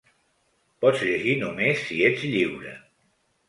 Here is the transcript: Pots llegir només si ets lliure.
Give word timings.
Pots 0.85 1.03
llegir 1.11 1.37
només 1.43 1.85
si 1.91 2.03
ets 2.11 2.27
lliure. 2.33 2.77